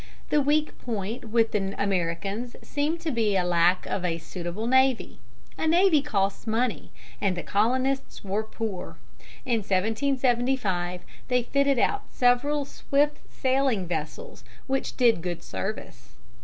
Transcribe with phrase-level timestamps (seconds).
[0.31, 5.19] The weak point with the Americans seemed to be lack of a suitable navy.
[5.59, 6.89] A navy costs money,
[7.21, 8.97] and the Colonists were poor.
[9.45, 16.15] In 1775 they fitted out several swift sailing vessels, which did good service.